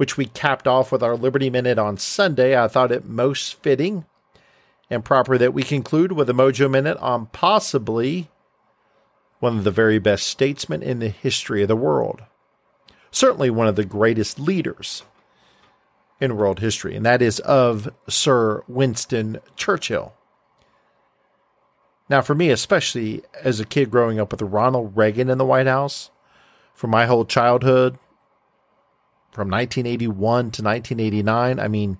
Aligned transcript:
which 0.00 0.16
we 0.16 0.24
capped 0.24 0.66
off 0.66 0.90
with 0.90 1.02
our 1.02 1.14
Liberty 1.14 1.50
Minute 1.50 1.78
on 1.78 1.98
Sunday, 1.98 2.58
I 2.58 2.68
thought 2.68 2.90
it 2.90 3.04
most 3.04 3.62
fitting 3.62 4.06
and 4.88 5.04
proper 5.04 5.36
that 5.36 5.52
we 5.52 5.62
conclude 5.62 6.12
with 6.12 6.30
a 6.30 6.32
Mojo 6.32 6.70
Minute 6.70 6.96
on 7.02 7.26
possibly 7.26 8.30
one 9.40 9.58
of 9.58 9.64
the 9.64 9.70
very 9.70 9.98
best 9.98 10.26
statesmen 10.26 10.82
in 10.82 11.00
the 11.00 11.10
history 11.10 11.60
of 11.60 11.68
the 11.68 11.76
world. 11.76 12.22
Certainly 13.10 13.50
one 13.50 13.68
of 13.68 13.76
the 13.76 13.84
greatest 13.84 14.40
leaders 14.40 15.02
in 16.18 16.34
world 16.34 16.60
history, 16.60 16.96
and 16.96 17.04
that 17.04 17.20
is 17.20 17.38
of 17.40 17.92
Sir 18.08 18.64
Winston 18.68 19.40
Churchill. 19.54 20.14
Now, 22.08 22.22
for 22.22 22.34
me, 22.34 22.48
especially 22.48 23.22
as 23.42 23.60
a 23.60 23.66
kid 23.66 23.90
growing 23.90 24.18
up 24.18 24.32
with 24.32 24.40
Ronald 24.40 24.96
Reagan 24.96 25.28
in 25.28 25.36
the 25.36 25.44
White 25.44 25.66
House, 25.66 26.10
for 26.72 26.86
my 26.86 27.04
whole 27.04 27.26
childhood, 27.26 27.98
from 29.30 29.48
1981 29.48 30.50
to 30.50 30.62
1989. 30.62 31.60
I 31.60 31.68
mean, 31.68 31.98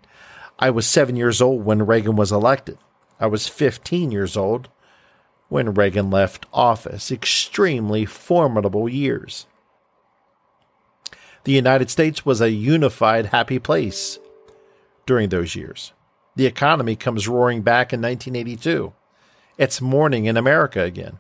I 0.59 0.71
was 0.71 0.87
seven 0.87 1.17
years 1.17 1.41
old 1.41 1.65
when 1.65 1.87
Reagan 1.87 2.17
was 2.17 2.33
elected. 2.33 2.79
I 3.19 3.27
was 3.27 3.49
15 3.49 4.11
years 4.11 4.37
old 4.37 4.69
when 5.49 5.75
Reagan 5.75 6.11
left 6.11 6.47
office. 6.53 7.11
Extremely 7.11 8.05
formidable 8.05 8.89
years. 8.89 9.47
The 11.45 11.53
United 11.53 11.91
States 11.91 12.27
was 12.27 12.41
a 12.41 12.51
unified, 12.51 13.27
happy 13.27 13.59
place 13.59 14.19
during 15.07 15.31
those 15.31 15.55
years. 15.55 15.93
The 16.37 16.47
economy 16.47 16.97
comes 16.97 17.27
roaring 17.27 17.63
back 17.63 17.93
in 17.93 18.01
1982. 18.01 18.93
It's 19.59 19.81
morning 19.81 20.27
in 20.27 20.37
America 20.37 20.83
again. 20.83 21.19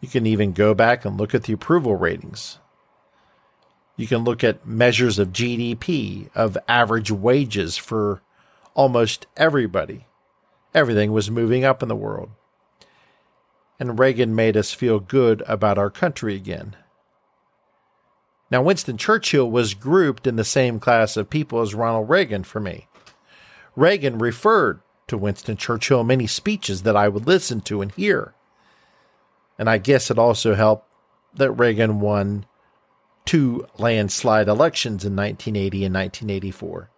You 0.00 0.08
can 0.08 0.26
even 0.26 0.52
go 0.52 0.74
back 0.74 1.04
and 1.04 1.18
look 1.18 1.34
at 1.34 1.44
the 1.44 1.52
approval 1.52 1.96
ratings. 1.96 2.58
You 3.98 4.06
can 4.06 4.18
look 4.18 4.44
at 4.44 4.64
measures 4.64 5.18
of 5.18 5.32
GDP, 5.32 6.30
of 6.32 6.56
average 6.68 7.10
wages 7.10 7.76
for 7.76 8.22
almost 8.72 9.26
everybody. 9.36 10.06
Everything 10.72 11.10
was 11.10 11.32
moving 11.32 11.64
up 11.64 11.82
in 11.82 11.88
the 11.88 11.96
world. 11.96 12.30
And 13.80 13.98
Reagan 13.98 14.36
made 14.36 14.56
us 14.56 14.72
feel 14.72 15.00
good 15.00 15.42
about 15.48 15.78
our 15.78 15.90
country 15.90 16.36
again. 16.36 16.76
Now, 18.52 18.62
Winston 18.62 18.98
Churchill 18.98 19.50
was 19.50 19.74
grouped 19.74 20.28
in 20.28 20.36
the 20.36 20.44
same 20.44 20.78
class 20.78 21.16
of 21.16 21.28
people 21.28 21.60
as 21.60 21.74
Ronald 21.74 22.08
Reagan 22.08 22.44
for 22.44 22.60
me. 22.60 22.86
Reagan 23.74 24.18
referred 24.18 24.80
to 25.08 25.18
Winston 25.18 25.56
Churchill 25.56 26.02
in 26.02 26.06
many 26.06 26.28
speeches 26.28 26.82
that 26.84 26.96
I 26.96 27.08
would 27.08 27.26
listen 27.26 27.62
to 27.62 27.82
and 27.82 27.90
hear. 27.90 28.32
And 29.58 29.68
I 29.68 29.78
guess 29.78 30.08
it 30.08 30.20
also 30.20 30.54
helped 30.54 30.86
that 31.34 31.50
Reagan 31.50 31.98
won 31.98 32.46
two 33.24 33.66
landslide 33.78 34.48
elections 34.48 35.04
in 35.04 35.14
1980 35.14 35.84
and 35.84 35.94
1984. 35.94 36.90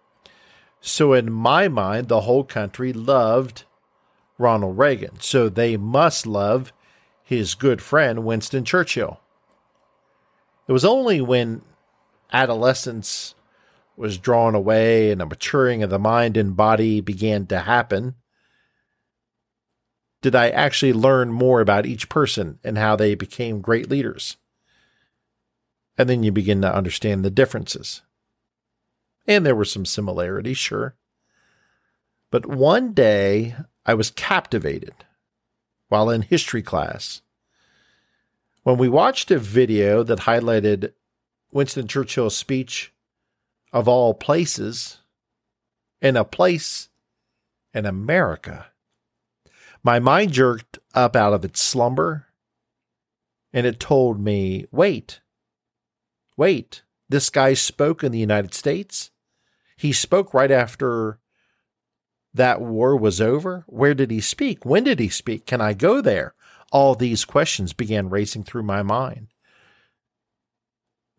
So, 0.79 1.13
in 1.13 1.31
my 1.31 1.67
mind, 1.67 2.07
the 2.07 2.21
whole 2.21 2.43
country 2.43 2.91
loved 2.91 3.65
Ronald 4.37 4.77
Reagan. 4.77 5.19
So, 5.19 5.49
they 5.49 5.77
must 5.77 6.25
love 6.25 6.73
his 7.23 7.53
good 7.53 7.81
friend, 7.81 8.25
Winston 8.25 8.65
Churchill. 8.65 9.19
It 10.67 10.71
was 10.71 10.85
only 10.85 11.21
when 11.21 11.61
adolescence 12.33 13.35
was 13.95 14.17
drawn 14.17 14.55
away 14.55 15.11
and 15.11 15.21
a 15.21 15.25
maturing 15.25 15.83
of 15.83 15.89
the 15.89 15.99
mind 15.99 16.37
and 16.37 16.55
body 16.55 17.01
began 17.01 17.45
to 17.47 17.59
happen 17.59 18.15
did 20.21 20.35
I 20.35 20.49
actually 20.49 20.93
learn 20.93 21.31
more 21.31 21.61
about 21.61 21.85
each 21.85 22.07
person 22.07 22.59
and 22.63 22.77
how 22.77 22.95
they 22.95 23.15
became 23.15 23.61
great 23.61 23.89
leaders 23.89 24.37
and 25.97 26.09
then 26.09 26.23
you 26.23 26.31
begin 26.31 26.61
to 26.61 26.75
understand 26.75 27.23
the 27.23 27.29
differences. 27.29 28.01
And 29.27 29.45
there 29.45 29.55
were 29.55 29.65
some 29.65 29.85
similarities, 29.85 30.57
sure. 30.57 30.95
But 32.31 32.45
one 32.45 32.93
day 32.93 33.55
I 33.85 33.93
was 33.93 34.11
captivated 34.11 34.93
while 35.89 36.09
in 36.09 36.21
history 36.21 36.61
class 36.61 37.21
when 38.63 38.77
we 38.77 38.87
watched 38.87 39.31
a 39.31 39.39
video 39.39 40.03
that 40.03 40.19
highlighted 40.19 40.93
Winston 41.51 41.87
Churchill's 41.87 42.35
speech 42.35 42.93
of 43.73 43.87
all 43.87 44.13
places 44.13 44.99
in 46.01 46.15
a 46.15 46.23
place 46.23 46.89
in 47.73 47.85
America. 47.85 48.67
My 49.83 49.99
mind 49.99 50.31
jerked 50.31 50.79
up 50.93 51.15
out 51.15 51.33
of 51.33 51.43
its 51.43 51.61
slumber 51.61 52.27
and 53.51 53.65
it 53.65 53.79
told 53.79 54.19
me, 54.19 54.65
wait, 54.71 55.19
wait, 56.37 56.83
this 57.09 57.29
guy 57.29 57.53
spoke 57.53 58.03
in 58.03 58.11
the 58.11 58.19
United 58.19 58.53
States? 58.53 59.11
He 59.77 59.91
spoke 59.91 60.33
right 60.33 60.51
after 60.51 61.19
that 62.33 62.61
war 62.61 62.95
was 62.95 63.19
over? 63.19 63.63
Where 63.67 63.93
did 63.93 64.11
he 64.11 64.21
speak? 64.21 64.65
When 64.65 64.83
did 64.83 64.99
he 64.99 65.09
speak? 65.09 65.45
Can 65.45 65.59
I 65.59 65.73
go 65.73 66.01
there? 66.01 66.33
All 66.71 66.95
these 66.95 67.25
questions 67.25 67.73
began 67.73 68.09
racing 68.09 68.43
through 68.43 68.63
my 68.63 68.81
mind. 68.81 69.27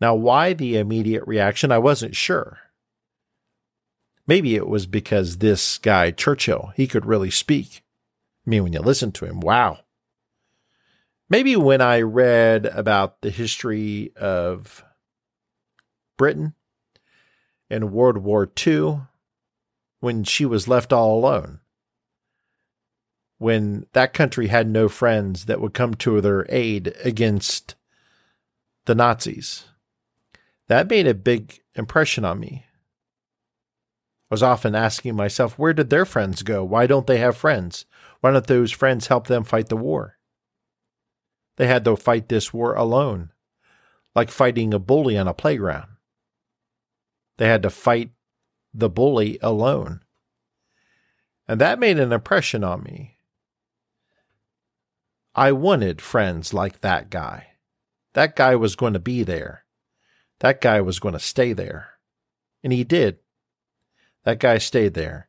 Now, 0.01 0.15
why 0.15 0.53
the 0.53 0.77
immediate 0.77 1.25
reaction? 1.27 1.71
I 1.71 1.77
wasn't 1.77 2.15
sure. 2.15 2.59
Maybe 4.25 4.55
it 4.55 4.67
was 4.67 4.85
because 4.85 5.37
this 5.37 5.77
guy, 5.77 6.11
Churchill, 6.11 6.71
he 6.75 6.87
could 6.87 7.05
really 7.05 7.31
speak. 7.31 7.83
I 8.45 8.49
mean, 8.49 8.63
when 8.63 8.73
you 8.73 8.79
listen 8.79 9.11
to 9.13 9.25
him, 9.25 9.39
wow. 9.39 9.79
Maybe 11.29 11.55
when 11.55 11.81
I 11.81 12.01
read 12.01 12.65
about 12.65 13.21
the 13.21 13.29
history 13.29 14.11
of 14.15 14.83
Britain 16.23 16.53
in 17.69 17.91
World 17.91 18.15
War 18.15 18.49
II 18.65 19.01
when 19.99 20.23
she 20.23 20.45
was 20.45 20.69
left 20.69 20.93
all 20.93 21.19
alone. 21.19 21.59
When 23.39 23.87
that 23.91 24.13
country 24.13 24.47
had 24.47 24.69
no 24.69 24.87
friends 24.87 25.47
that 25.47 25.59
would 25.59 25.73
come 25.73 25.95
to 25.95 26.21
their 26.21 26.45
aid 26.47 26.95
against 27.03 27.75
the 28.85 28.95
Nazis. 28.95 29.65
That 30.69 30.89
made 30.89 31.07
a 31.07 31.13
big 31.13 31.59
impression 31.75 32.23
on 32.23 32.39
me. 32.39 32.67
I 34.31 34.33
was 34.33 34.43
often 34.43 34.75
asking 34.75 35.17
myself, 35.17 35.59
where 35.59 35.73
did 35.73 35.89
their 35.89 36.05
friends 36.05 36.41
go? 36.41 36.63
Why 36.63 36.87
don't 36.87 37.05
they 37.05 37.17
have 37.17 37.35
friends? 37.35 37.83
Why 38.21 38.31
don't 38.31 38.47
those 38.47 38.71
friends 38.71 39.07
help 39.07 39.27
them 39.27 39.43
fight 39.43 39.67
the 39.67 39.75
war? 39.75 40.19
They 41.57 41.67
had 41.67 41.83
to 41.83 41.97
fight 41.97 42.29
this 42.29 42.53
war 42.53 42.75
alone, 42.75 43.31
like 44.15 44.31
fighting 44.31 44.73
a 44.73 44.79
bully 44.79 45.17
on 45.17 45.27
a 45.27 45.33
playground. 45.33 45.92
They 47.43 47.49
had 47.49 47.63
to 47.63 47.69
fight 47.69 48.11
the 48.73 48.87
bully 48.87 49.37
alone. 49.41 49.99
And 51.45 51.59
that 51.59 51.77
made 51.77 51.99
an 51.99 52.13
impression 52.13 52.63
on 52.63 52.83
me. 52.83 53.17
I 55.35 55.51
wanted 55.51 55.99
friends 55.99 56.53
like 56.53 56.79
that 56.79 57.09
guy. 57.09 57.47
That 58.13 58.37
guy 58.37 58.55
was 58.55 58.77
going 58.77 58.93
to 58.93 58.99
be 58.99 59.23
there. 59.23 59.65
That 60.39 60.61
guy 60.61 60.79
was 60.79 60.99
going 60.99 61.15
to 61.15 61.19
stay 61.19 61.51
there. 61.51 61.89
And 62.63 62.71
he 62.71 62.85
did. 62.85 63.17
That 64.23 64.39
guy 64.39 64.57
stayed 64.57 64.93
there. 64.93 65.27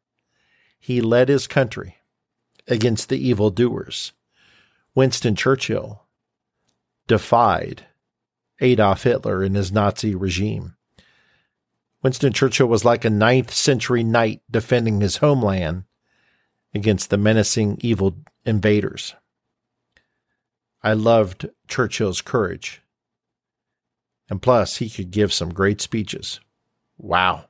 He 0.79 1.00
led 1.00 1.29
his 1.29 1.49
country 1.49 1.97
against 2.69 3.09
the 3.09 3.19
evildoers. 3.19 4.12
Winston 4.94 5.35
Churchill 5.35 6.05
defied 7.09 7.87
Adolf 8.61 9.03
Hitler 9.03 9.43
and 9.43 9.56
his 9.56 9.73
Nazi 9.73 10.15
regime. 10.15 10.77
Winston 12.05 12.35
Churchill 12.35 12.67
was 12.67 12.85
like 12.85 13.06
a 13.06 13.11
ninth 13.11 13.53
century 13.53 14.05
knight 14.05 14.43
defending 14.51 15.01
his 15.01 15.17
homeland 15.17 15.85
against 16.75 17.09
the 17.09 17.17
menacing 17.17 17.79
evil 17.81 18.19
invaders. 18.45 19.15
I 20.83 20.93
loved 20.93 21.49
Churchill's 21.67 22.21
courage. 22.21 22.83
And 24.29 24.43
plus, 24.43 24.77
he 24.77 24.91
could 24.91 25.11
give 25.11 25.33
some 25.33 25.55
great 25.55 25.81
speeches. 25.81 26.41
Wow. 26.99 27.47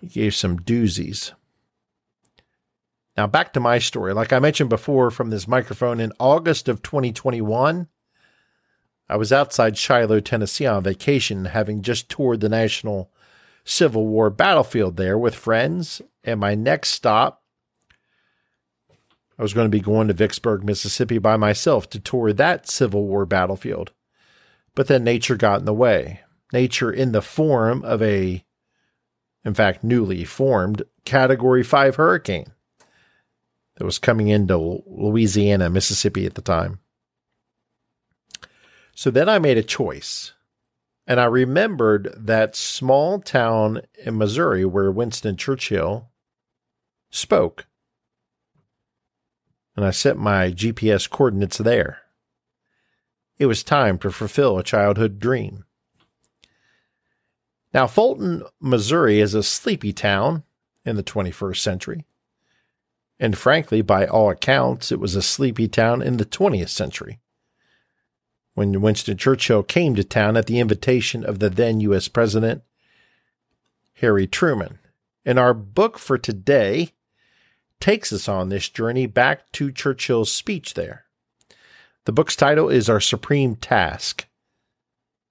He 0.00 0.06
gave 0.06 0.34
some 0.34 0.58
doozies. 0.58 1.32
Now, 3.14 3.26
back 3.26 3.52
to 3.52 3.60
my 3.60 3.78
story. 3.78 4.14
Like 4.14 4.32
I 4.32 4.38
mentioned 4.38 4.70
before 4.70 5.10
from 5.10 5.28
this 5.28 5.46
microphone, 5.46 6.00
in 6.00 6.14
August 6.18 6.66
of 6.66 6.80
2021, 6.80 7.88
I 9.12 9.16
was 9.16 9.30
outside 9.30 9.76
Shiloh, 9.76 10.20
Tennessee 10.20 10.64
on 10.64 10.84
vacation, 10.84 11.44
having 11.44 11.82
just 11.82 12.08
toured 12.08 12.40
the 12.40 12.48
National 12.48 13.12
Civil 13.62 14.06
War 14.06 14.30
battlefield 14.30 14.96
there 14.96 15.18
with 15.18 15.34
friends 15.34 16.00
And 16.24 16.40
my 16.40 16.54
next 16.54 16.92
stop, 16.92 17.42
I 19.38 19.42
was 19.42 19.52
going 19.52 19.66
to 19.66 19.70
be 19.70 19.80
going 19.80 20.08
to 20.08 20.14
Vicksburg, 20.14 20.64
Mississippi 20.64 21.18
by 21.18 21.36
myself 21.36 21.90
to 21.90 22.00
tour 22.00 22.32
that 22.32 22.70
Civil 22.70 23.06
War 23.06 23.26
battlefield. 23.26 23.92
But 24.74 24.86
then 24.86 25.04
nature 25.04 25.36
got 25.36 25.60
in 25.60 25.66
the 25.66 25.74
way. 25.74 26.20
Nature, 26.50 26.90
in 26.90 27.12
the 27.12 27.20
form 27.20 27.84
of 27.84 28.00
a, 28.00 28.42
in 29.44 29.52
fact, 29.52 29.84
newly 29.84 30.24
formed 30.24 30.84
Category 31.04 31.62
5 31.62 31.96
hurricane 31.96 32.52
that 33.76 33.84
was 33.84 33.98
coming 33.98 34.28
into 34.28 34.82
Louisiana, 34.86 35.68
Mississippi 35.68 36.24
at 36.24 36.32
the 36.32 36.40
time. 36.40 36.78
So 38.94 39.10
then 39.10 39.28
I 39.28 39.38
made 39.38 39.58
a 39.58 39.62
choice. 39.62 40.32
And 41.06 41.18
I 41.18 41.24
remembered 41.24 42.14
that 42.16 42.54
small 42.54 43.20
town 43.20 43.82
in 44.04 44.16
Missouri 44.16 44.64
where 44.64 44.90
Winston 44.90 45.36
Churchill 45.36 46.10
spoke. 47.10 47.66
And 49.74 49.84
I 49.84 49.90
set 49.90 50.16
my 50.16 50.52
GPS 50.52 51.10
coordinates 51.10 51.58
there. 51.58 51.98
It 53.38 53.46
was 53.46 53.64
time 53.64 53.98
to 53.98 54.12
fulfill 54.12 54.58
a 54.58 54.62
childhood 54.62 55.18
dream. 55.18 55.64
Now, 57.74 57.86
Fulton, 57.86 58.42
Missouri 58.60 59.18
is 59.18 59.34
a 59.34 59.42
sleepy 59.42 59.92
town 59.92 60.44
in 60.84 60.96
the 60.96 61.02
21st 61.02 61.56
century. 61.56 62.04
And 63.18 63.36
frankly, 63.36 63.82
by 63.82 64.06
all 64.06 64.30
accounts, 64.30 64.92
it 64.92 65.00
was 65.00 65.16
a 65.16 65.22
sleepy 65.22 65.68
town 65.68 66.02
in 66.02 66.18
the 66.18 66.24
20th 66.24 66.68
century 66.68 67.21
when 68.54 68.80
Winston 68.80 69.16
Churchill 69.16 69.62
came 69.62 69.94
to 69.94 70.04
town 70.04 70.36
at 70.36 70.46
the 70.46 70.60
invitation 70.60 71.24
of 71.24 71.38
the 71.38 71.50
then 71.50 71.80
U.S. 71.80 72.08
President, 72.08 72.62
Harry 73.94 74.26
Truman. 74.26 74.78
And 75.24 75.38
our 75.38 75.54
book 75.54 75.98
for 75.98 76.18
today 76.18 76.92
takes 77.80 78.12
us 78.12 78.28
on 78.28 78.48
this 78.48 78.68
journey 78.68 79.06
back 79.06 79.50
to 79.52 79.72
Churchill's 79.72 80.30
speech 80.30 80.74
there. 80.74 81.04
The 82.04 82.12
book's 82.12 82.36
title 82.36 82.68
is 82.68 82.88
Our 82.88 83.00
Supreme 83.00 83.56
Task 83.56 84.26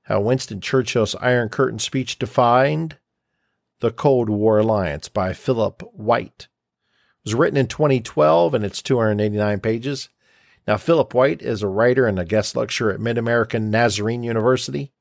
How 0.03 0.21
Winston 0.21 0.61
Churchill's 0.61 1.15
Iron 1.15 1.49
Curtain 1.49 1.79
speech 1.79 2.17
defined 2.17 2.97
the 3.81 3.91
Cold 3.91 4.29
War 4.29 4.59
Alliance 4.59 5.09
by 5.09 5.33
Phillip 5.33 5.81
White. 5.93 6.47
It 7.23 7.25
was 7.25 7.35
written 7.35 7.57
in 7.57 7.67
2012 7.67 8.53
and 8.53 8.63
it's 8.63 8.81
289 8.81 9.59
pages. 9.59 10.09
Now, 10.67 10.77
Phillip 10.77 11.13
White 11.13 11.41
is 11.41 11.63
a 11.63 11.67
writer 11.67 12.05
and 12.05 12.19
a 12.19 12.25
guest 12.25 12.55
lecturer 12.55 12.93
at 12.93 12.99
Mid 12.99 13.17
American 13.17 13.71
Nazarene 13.71 14.23
University, 14.23 14.91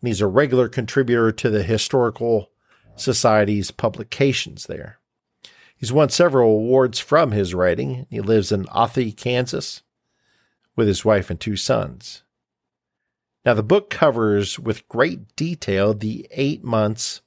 and 0.00 0.08
he's 0.08 0.20
a 0.20 0.26
regular 0.26 0.68
contributor 0.68 1.32
to 1.32 1.50
the 1.50 1.62
Historical 1.62 2.50
Society's 2.96 3.70
publications 3.70 4.66
there. 4.66 4.98
He's 5.76 5.92
won 5.92 6.10
several 6.10 6.50
awards 6.50 7.00
from 7.00 7.32
his 7.32 7.54
writing. 7.54 8.06
He 8.08 8.20
lives 8.20 8.52
in 8.52 8.64
Olathe, 8.66 9.16
Kansas, 9.16 9.82
with 10.76 10.86
his 10.86 11.04
wife 11.04 11.28
and 11.28 11.40
two 11.40 11.56
sons. 11.56 12.22
Now, 13.44 13.54
the 13.54 13.62
book 13.62 13.90
covers 13.90 14.58
with 14.58 14.88
great 14.88 15.36
detail 15.36 15.92
the 15.92 16.26
eight 16.30 16.64
months 16.64 17.20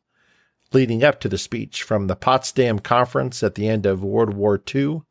leading 0.73 1.03
up 1.03 1.19
to 1.19 1.29
the 1.29 1.37
speech 1.37 1.83
from 1.83 2.07
the 2.07 2.15
Potsdam 2.15 2.79
Conference 2.79 3.43
at 3.43 3.55
the 3.55 3.67
end 3.67 3.85
of 3.85 4.03
World 4.03 4.33
War 4.33 4.61
II 4.73 5.01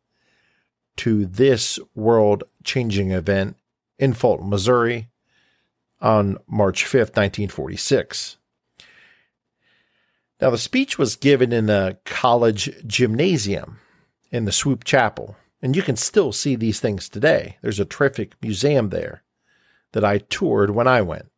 to 0.96 1.26
this 1.26 1.78
world 1.94 2.44
changing 2.64 3.10
event 3.10 3.56
in 3.98 4.12
Fulton, 4.12 4.50
Missouri 4.50 5.08
on 6.00 6.38
March 6.46 6.84
5th, 6.84 7.16
1946. 7.16 8.36
Now, 10.40 10.50
the 10.50 10.58
speech 10.58 10.98
was 10.98 11.16
given 11.16 11.52
in 11.52 11.66
the 11.66 11.98
college 12.04 12.86
gymnasium 12.86 13.78
in 14.30 14.44
the 14.44 14.50
Swoope 14.50 14.84
Chapel, 14.84 15.36
and 15.62 15.74
you 15.74 15.82
can 15.82 15.96
still 15.96 16.30
see 16.32 16.56
these 16.56 16.78
things 16.78 17.08
today. 17.08 17.56
There's 17.62 17.80
a 17.80 17.86
terrific 17.86 18.34
museum 18.42 18.90
there 18.90 19.22
that 19.92 20.04
I 20.04 20.18
toured 20.18 20.70
when 20.70 20.86
I 20.86 21.00
went, 21.00 21.30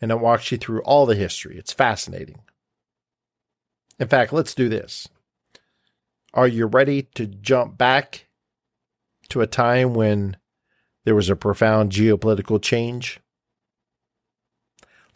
and 0.00 0.10
it 0.10 0.18
walks 0.18 0.50
you 0.50 0.58
through 0.58 0.82
all 0.82 1.06
the 1.06 1.14
history. 1.14 1.56
It's 1.56 1.72
fascinating. 1.72 2.40
In 4.00 4.08
fact, 4.08 4.32
let's 4.32 4.54
do 4.54 4.68
this. 4.68 5.08
Are 6.34 6.48
you 6.48 6.66
ready 6.66 7.02
to 7.14 7.26
jump 7.26 7.78
back 7.78 8.26
to 9.30 9.40
a 9.40 9.46
time 9.46 9.94
when 9.94 10.36
there 11.04 11.14
was 11.14 11.30
a 11.30 11.36
profound 11.36 11.92
geopolitical 11.92 12.60
change? 12.60 13.20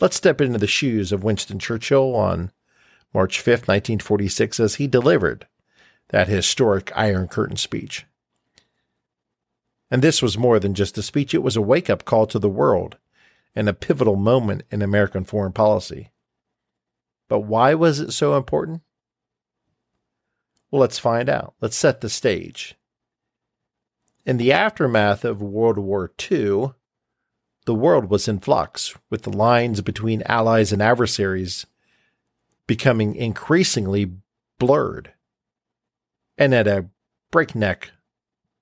Let's 0.01 0.17
step 0.17 0.41
into 0.41 0.59
the 0.59 0.67
shoes 0.67 1.13
of 1.13 1.23
Winston 1.23 1.59
Churchill 1.59 2.15
on 2.17 2.51
March 3.13 3.41
5, 3.41 3.47
1946, 3.69 4.59
as 4.59 4.75
he 4.77 4.87
delivered 4.87 5.47
that 6.09 6.29
historic 6.29 6.91
Iron 6.97 7.29
Curtain 7.29 7.57
speech. 7.57 8.07
And 9.91 10.03
this 10.03 10.21
was 10.21 10.37
more 10.37 10.59
than 10.59 10.75
just 10.75 10.99
a 10.99 11.03
speech, 11.03 11.35
it 11.35 11.43
was 11.43 11.57
a 11.57 11.63
wake 11.63 11.89
up 11.89 12.05
call 12.05 12.27
to 12.27 12.39
the 12.39 12.49
world 12.49 12.97
and 13.55 13.69
a 13.69 13.75
pivotal 13.75 14.17
moment 14.17 14.65
in 14.71 14.83
American 14.83 15.25
foreign 15.25 15.53
policy. 15.53 16.11
But 17.29 17.41
why 17.41 17.75
was 17.75 18.01
it 18.01 18.13
so 18.13 18.37
important? 18.37 18.83
Well, 20.71 20.81
let's 20.81 20.99
find 20.99 21.29
out. 21.29 21.55
Let's 21.61 21.77
set 21.77 22.01
the 22.01 22.11
stage. 22.11 22.77
In 24.27 24.39
the 24.39 24.53
aftermath 24.53 25.25
of 25.25 25.43
World 25.43 25.79
War 25.79 26.11
II, 26.31 26.71
the 27.67 27.75
world 27.75 28.11
was 28.11 28.27
in 28.27 28.41
flux, 28.41 28.95
with 29.11 29.23
the 29.23 29.31
lines 29.31 29.81
between 29.83 30.23
allies 30.23 30.73
and 30.73 30.81
adversaries 30.81 31.67
becoming 32.67 33.15
increasingly 33.15 34.13
blurred 34.59 35.13
and 36.39 36.55
at 36.55 36.67
a 36.67 36.89
breakneck 37.31 37.91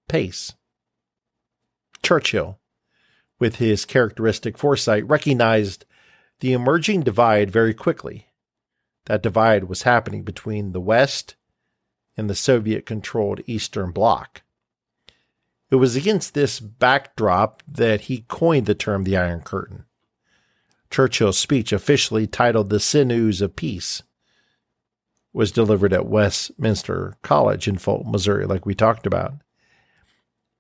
pace. 0.09 0.55
Churchill, 2.03 2.59
with 3.39 3.57
his 3.57 3.85
characteristic 3.85 4.59
foresight, 4.59 5.09
recognized 5.09 5.85
the 6.41 6.53
emerging 6.53 7.03
divide 7.03 7.51
very 7.51 7.73
quickly. 7.73 8.29
That 9.07 9.23
divide 9.23 9.65
was 9.65 9.83
happening 9.83 10.25
between 10.25 10.73
the 10.73 10.81
West 10.81 11.37
and 12.17 12.29
the 12.29 12.35
Soviet 12.35 12.85
controlled 12.85 13.41
Eastern 13.47 13.93
Bloc. 13.93 14.43
It 15.73 15.77
was 15.77 15.97
against 15.97 16.35
this 16.35 16.61
backdrop 16.61 17.63
that 17.67 18.03
he 18.03 18.27
coined 18.29 18.67
the 18.67 18.75
term 18.75 19.05
the 19.05 19.17
Iron 19.17 19.41
Curtain. 19.41 19.87
Churchill's 20.91 21.39
speech, 21.39 21.73
officially 21.73 22.27
titled 22.27 22.69
The 22.69 22.79
Sinews 22.79 23.41
of 23.41 23.57
Peace, 23.57 24.03
was 25.33 25.51
delivered 25.51 25.95
at 25.95 26.05
Westminster 26.05 27.15
College 27.23 27.67
in 27.69 27.79
Fulton, 27.79 28.13
Missouri, 28.13 28.45
like 28.45 28.67
we 28.67 28.75
talked 28.75 29.07
about. 29.07 29.37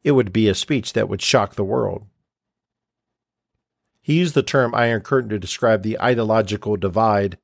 It 0.03 0.13
would 0.13 0.33
be 0.33 0.49
a 0.49 0.55
speech 0.55 0.95
that 0.95 1.11
would 1.11 1.21
shock 1.21 1.57
the 1.57 1.63
world. 1.63 2.07
He 4.01 4.15
used 4.15 4.33
the 4.33 4.43
term 4.43 4.75
Iron 4.75 5.03
Curtain 5.03 5.29
to 5.29 5.39
describe 5.39 5.83
the 5.83 6.01
ideological 6.01 6.79
divide 6.79 7.37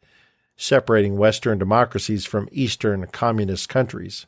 separating 0.56 1.18
Western 1.18 1.58
democracies 1.58 2.24
from 2.24 2.48
Eastern 2.50 3.06
communist 3.08 3.68
countries. 3.68 4.24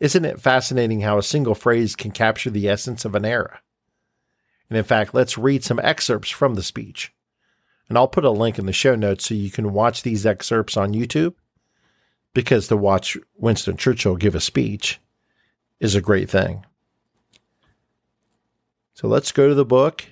Isn't 0.00 0.24
it 0.24 0.40
fascinating 0.40 1.00
how 1.00 1.18
a 1.18 1.22
single 1.22 1.54
phrase 1.54 1.96
can 1.96 2.12
capture 2.12 2.50
the 2.50 2.68
essence 2.68 3.04
of 3.04 3.14
an 3.14 3.24
era? 3.24 3.60
And 4.68 4.78
in 4.78 4.84
fact, 4.84 5.14
let's 5.14 5.38
read 5.38 5.64
some 5.64 5.80
excerpts 5.80 6.30
from 6.30 6.54
the 6.54 6.62
speech. 6.62 7.12
And 7.88 7.96
I'll 7.96 8.08
put 8.08 8.24
a 8.24 8.30
link 8.30 8.58
in 8.58 8.66
the 8.66 8.72
show 8.72 8.94
notes 8.94 9.26
so 9.26 9.34
you 9.34 9.50
can 9.50 9.72
watch 9.72 10.02
these 10.02 10.26
excerpts 10.26 10.76
on 10.76 10.92
YouTube 10.92 11.34
because 12.34 12.68
to 12.68 12.76
watch 12.76 13.16
Winston 13.36 13.76
Churchill 13.76 14.16
give 14.16 14.34
a 14.34 14.40
speech 14.40 15.00
is 15.80 15.94
a 15.94 16.00
great 16.00 16.28
thing. 16.28 16.64
So 18.94 19.08
let's 19.08 19.32
go 19.32 19.48
to 19.48 19.54
the 19.54 19.64
book 19.64 20.04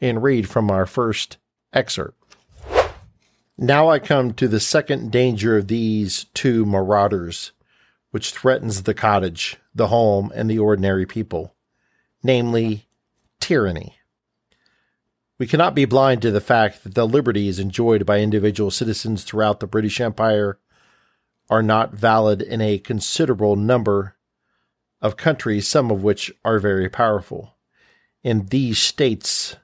and 0.00 0.22
read 0.22 0.48
from 0.48 0.70
our 0.70 0.86
first 0.86 1.38
excerpt. 1.72 2.36
Now 3.58 3.88
I 3.88 3.98
come 3.98 4.32
to 4.34 4.48
the 4.48 4.60
second 4.60 5.10
danger 5.10 5.56
of 5.56 5.68
these 5.68 6.24
two 6.34 6.64
marauders 6.64 7.52
which 8.14 8.30
threatens 8.30 8.84
the 8.84 8.94
cottage, 8.94 9.56
the 9.74 9.88
home, 9.88 10.30
and 10.36 10.48
the 10.48 10.56
ordinary 10.56 11.04
people, 11.04 11.52
namely 12.22 12.86
tyranny. 13.40 13.96
We 15.36 15.48
cannot 15.48 15.74
be 15.74 15.84
blind 15.84 16.22
to 16.22 16.30
the 16.30 16.40
fact 16.40 16.84
that 16.84 16.94
the 16.94 17.08
liberties 17.08 17.58
enjoyed 17.58 18.06
by 18.06 18.20
individual 18.20 18.70
citizens 18.70 19.24
throughout 19.24 19.58
the 19.58 19.66
British 19.66 20.00
Empire 20.00 20.60
are 21.50 21.60
not 21.60 21.94
valid 21.94 22.40
in 22.40 22.60
a 22.60 22.78
considerable 22.78 23.56
number 23.56 24.14
of 25.02 25.16
countries, 25.16 25.66
some 25.66 25.90
of 25.90 26.04
which 26.04 26.30
are 26.44 26.60
very 26.60 26.88
powerful. 26.88 27.56
In 28.22 28.46
these 28.46 28.78
states, 28.78 29.56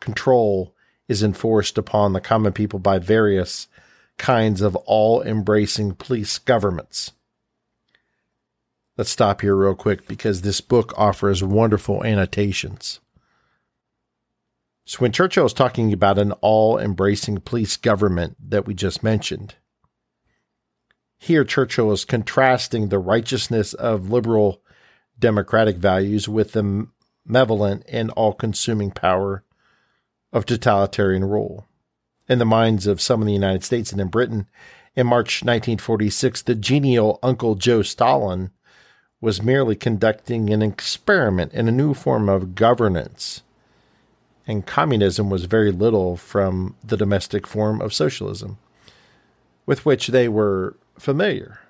control 0.00 0.74
is 1.06 1.22
enforced 1.22 1.76
upon 1.76 2.14
the 2.14 2.20
common 2.22 2.54
people 2.54 2.78
by 2.78 2.98
various 2.98 3.68
kinds 4.16 4.62
of 4.62 4.74
all 4.86 5.20
embracing 5.20 5.96
police 5.96 6.38
governments. 6.38 7.12
Let's 9.00 9.08
stop 9.08 9.40
here 9.40 9.56
real 9.56 9.74
quick 9.74 10.06
because 10.06 10.42
this 10.42 10.60
book 10.60 10.92
offers 10.94 11.42
wonderful 11.42 12.04
annotations. 12.04 13.00
So, 14.84 14.98
when 14.98 15.10
Churchill 15.10 15.46
is 15.46 15.54
talking 15.54 15.90
about 15.90 16.18
an 16.18 16.32
all 16.42 16.78
embracing 16.78 17.38
police 17.38 17.78
government 17.78 18.36
that 18.50 18.66
we 18.66 18.74
just 18.74 19.02
mentioned, 19.02 19.54
Here, 21.16 21.44
Churchill 21.44 21.90
is 21.92 22.04
contrasting 22.04 22.88
the 22.88 22.98
righteousness 22.98 23.72
of 23.72 24.10
liberal 24.10 24.60
democratic 25.18 25.78
values 25.78 26.28
with 26.28 26.52
the 26.52 26.86
malevolent 27.24 27.86
and 27.88 28.10
all 28.10 28.34
consuming 28.34 28.90
power 28.90 29.44
of 30.30 30.44
totalitarian 30.44 31.24
rule. 31.24 31.66
In 32.28 32.38
the 32.38 32.44
minds 32.44 32.86
of 32.86 33.00
some 33.00 33.22
in 33.22 33.26
the 33.26 33.32
United 33.32 33.64
States 33.64 33.92
and 33.92 34.00
in 34.02 34.08
Britain, 34.08 34.46
in 34.94 35.06
March 35.06 35.42
1946, 35.42 36.42
the 36.42 36.54
genial 36.54 37.18
Uncle 37.22 37.54
Joe 37.54 37.80
Stalin 37.80 38.50
was 39.20 39.42
merely 39.42 39.76
conducting 39.76 40.50
an 40.50 40.62
experiment 40.62 41.52
in 41.52 41.68
a 41.68 41.72
new 41.72 41.92
form 41.92 42.28
of 42.28 42.54
governance. 42.54 43.42
And 44.46 44.66
communism 44.66 45.28
was 45.28 45.44
very 45.44 45.70
little 45.70 46.16
from 46.16 46.74
the 46.82 46.96
domestic 46.96 47.46
form 47.46 47.80
of 47.80 47.92
socialism, 47.92 48.58
with 49.66 49.84
which 49.84 50.08
they 50.08 50.28
were 50.28 50.76
familiar. 50.98 51.60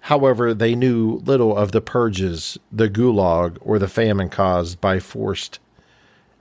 However, 0.00 0.54
they 0.54 0.74
knew 0.74 1.20
little 1.24 1.56
of 1.56 1.72
the 1.72 1.80
purges, 1.80 2.58
the 2.72 2.88
gulag, 2.88 3.58
or 3.60 3.78
the 3.78 3.88
famine 3.88 4.28
caused 4.28 4.80
by 4.80 5.00
forced 5.00 5.58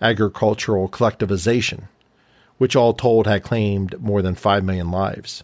agricultural 0.02 0.88
collectivization, 0.88 1.88
which 2.58 2.76
all 2.76 2.94
told 2.94 3.28
had 3.28 3.44
claimed 3.44 4.00
more 4.00 4.22
than 4.22 4.36
5 4.36 4.64
million 4.64 4.92
lives. 4.92 5.44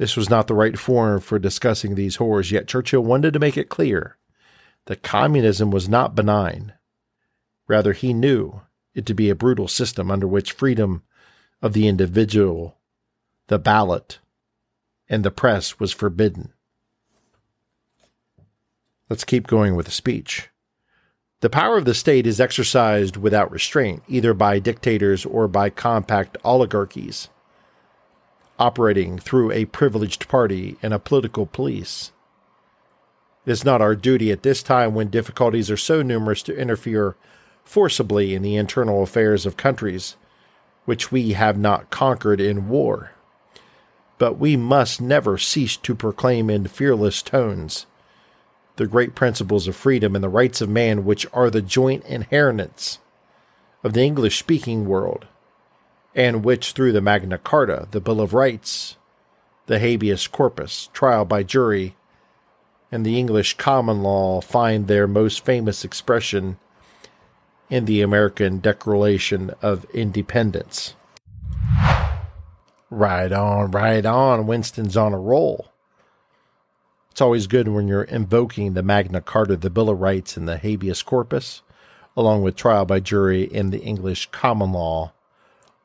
This 0.00 0.16
was 0.16 0.30
not 0.30 0.46
the 0.46 0.54
right 0.54 0.78
forum 0.78 1.20
for 1.20 1.38
discussing 1.38 1.94
these 1.94 2.16
horrors, 2.16 2.50
yet 2.50 2.66
Churchill 2.66 3.02
wanted 3.02 3.34
to 3.34 3.38
make 3.38 3.58
it 3.58 3.68
clear 3.68 4.16
that 4.86 5.02
communism 5.02 5.70
was 5.70 5.90
not 5.90 6.14
benign. 6.14 6.72
Rather, 7.68 7.92
he 7.92 8.14
knew 8.14 8.62
it 8.94 9.04
to 9.04 9.12
be 9.12 9.28
a 9.28 9.34
brutal 9.34 9.68
system 9.68 10.10
under 10.10 10.26
which 10.26 10.52
freedom 10.52 11.02
of 11.60 11.74
the 11.74 11.86
individual, 11.86 12.78
the 13.48 13.58
ballot, 13.58 14.20
and 15.06 15.22
the 15.22 15.30
press 15.30 15.78
was 15.78 15.92
forbidden. 15.92 16.54
Let's 19.10 19.24
keep 19.24 19.46
going 19.46 19.76
with 19.76 19.84
the 19.84 19.92
speech. 19.92 20.48
The 21.40 21.50
power 21.50 21.76
of 21.76 21.84
the 21.84 21.92
state 21.92 22.26
is 22.26 22.40
exercised 22.40 23.18
without 23.18 23.52
restraint, 23.52 24.02
either 24.08 24.32
by 24.32 24.60
dictators 24.60 25.26
or 25.26 25.46
by 25.46 25.68
compact 25.68 26.38
oligarchies 26.42 27.28
operating 28.60 29.18
through 29.18 29.50
a 29.50 29.64
privileged 29.64 30.28
party 30.28 30.76
and 30.82 30.94
a 30.94 30.98
political 30.98 31.46
police. 31.46 32.12
It 33.46 33.50
is 33.50 33.64
not 33.64 33.80
our 33.80 33.96
duty 33.96 34.30
at 34.30 34.42
this 34.42 34.62
time 34.62 34.94
when 34.94 35.08
difficulties 35.08 35.70
are 35.70 35.76
so 35.76 36.02
numerous 36.02 36.42
to 36.44 36.56
interfere 36.56 37.16
forcibly 37.64 38.34
in 38.34 38.42
the 38.42 38.56
internal 38.56 39.02
affairs 39.02 39.46
of 39.46 39.56
countries 39.56 40.16
which 40.84 41.10
we 41.10 41.32
have 41.32 41.58
not 41.58 41.90
conquered 41.90 42.40
in 42.40 42.68
war. 42.68 43.12
But 44.18 44.38
we 44.38 44.56
must 44.56 45.00
never 45.00 45.38
cease 45.38 45.76
to 45.78 45.94
proclaim 45.94 46.50
in 46.50 46.66
fearless 46.66 47.22
tones 47.22 47.86
the 48.76 48.86
great 48.86 49.14
principles 49.14 49.68
of 49.68 49.76
freedom 49.76 50.14
and 50.14 50.24
the 50.24 50.28
rights 50.28 50.60
of 50.60 50.68
man, 50.68 51.04
which 51.04 51.26
are 51.32 51.50
the 51.50 51.60
joint 51.60 52.04
inheritance 52.06 52.98
of 53.84 53.92
the 53.92 54.02
English 54.02 54.38
speaking 54.38 54.86
world 54.86 55.26
and 56.14 56.44
which 56.44 56.72
through 56.72 56.92
the 56.92 57.00
Magna 57.00 57.38
Carta, 57.38 57.86
the 57.90 58.00
Bill 58.00 58.20
of 58.20 58.34
Rights, 58.34 58.96
the 59.66 59.78
habeas 59.78 60.26
corpus, 60.26 60.88
trial 60.92 61.24
by 61.24 61.42
jury, 61.42 61.94
and 62.90 63.06
the 63.06 63.18
English 63.18 63.56
common 63.56 64.02
law 64.02 64.40
find 64.40 64.86
their 64.86 65.06
most 65.06 65.44
famous 65.44 65.84
expression 65.84 66.58
in 67.68 67.84
the 67.84 68.02
American 68.02 68.58
Declaration 68.58 69.52
of 69.62 69.84
Independence. 69.94 70.94
Right 72.90 73.30
on, 73.30 73.70
right 73.70 74.04
on. 74.04 74.48
Winston's 74.48 74.96
on 74.96 75.12
a 75.12 75.18
roll. 75.18 75.68
It's 77.12 77.20
always 77.20 77.46
good 77.46 77.68
when 77.68 77.86
you're 77.86 78.02
invoking 78.02 78.74
the 78.74 78.82
Magna 78.82 79.20
Carta, 79.20 79.56
the 79.56 79.70
Bill 79.70 79.90
of 79.90 80.00
Rights, 80.00 80.36
and 80.36 80.48
the 80.48 80.56
habeas 80.56 81.02
corpus, 81.04 81.62
along 82.16 82.42
with 82.42 82.56
trial 82.56 82.84
by 82.84 82.98
jury 82.98 83.48
and 83.54 83.72
the 83.72 83.80
English 83.80 84.26
common 84.32 84.72
law 84.72 85.12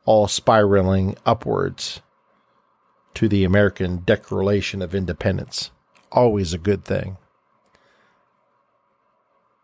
all 0.06 0.28
spiraling 0.28 1.18
upwards 1.26 2.02
to 3.16 3.28
the 3.28 3.44
American 3.44 4.04
Declaration 4.06 4.82
of 4.82 4.94
Independence. 4.94 5.72
Always 6.12 6.54
a 6.54 6.60
good 6.60 6.86
thing. 6.86 7.18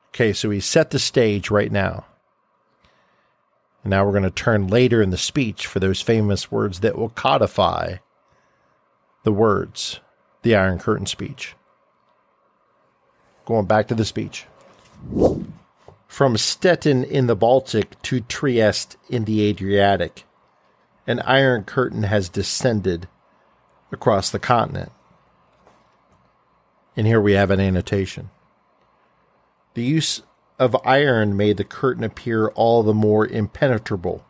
Okay, 0.10 0.34
so 0.34 0.50
he 0.50 0.60
set 0.60 0.92
the 0.92 1.00
stage 1.00 1.50
right 1.50 1.72
now. 1.72 2.06
And 3.84 3.92
now 3.92 4.06
we're 4.06 4.12
going 4.12 4.24
to 4.24 4.32
turn 4.32 4.68
later 4.68 5.02
in 5.02 5.10
the 5.10 5.18
speech 5.18 5.66
for 5.66 5.80
those 5.80 6.02
famous 6.02 6.52
words 6.52 6.82
that 6.82 6.98
will 6.98 7.10
codify 7.10 7.98
the 9.24 9.32
words, 9.32 10.00
the 10.42 10.56
Iron 10.56 10.80
Curtain 10.80 11.06
speech. 11.06 11.56
Going 13.46 13.66
back 13.66 13.88
to 13.88 13.96
the 13.96 14.06
speech. 14.06 14.46
From 16.08 16.38
Stettin 16.38 17.04
in 17.04 17.28
the 17.28 17.36
Baltic 17.36 18.02
to 18.04 18.22
Trieste 18.22 18.98
in 19.10 19.26
the 19.26 19.46
Adriatic, 19.46 20.26
an 21.08 21.20
iron 21.22 21.64
curtain 21.64 22.04
has 22.04 22.30
descended 22.30 23.08
across 23.92 24.30
the 24.30 24.40
continent. 24.40 24.92
And 26.96 27.08
here 27.08 27.22
we 27.22 27.34
have 27.34 27.52
an 27.52 27.60
annotation. 27.60 28.30
The 29.74 29.84
use 29.84 30.22
of 30.60 30.76
iron 30.86 31.36
made 31.36 31.58
the 31.58 31.64
curtain 31.64 32.04
appear 32.04 32.50
all 32.50 32.84
the 32.84 32.94
more 32.94 33.26
impenetrable, 33.26 34.26